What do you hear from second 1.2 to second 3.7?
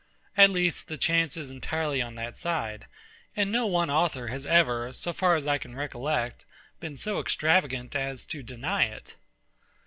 is entirely on that side; and no